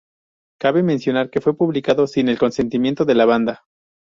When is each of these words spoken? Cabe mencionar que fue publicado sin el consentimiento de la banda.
Cabe 0.59 0.81
mencionar 0.81 1.29
que 1.29 1.41
fue 1.41 1.55
publicado 1.55 2.07
sin 2.07 2.27
el 2.27 2.39
consentimiento 2.39 3.05
de 3.05 3.13
la 3.13 3.25
banda. 3.25 3.65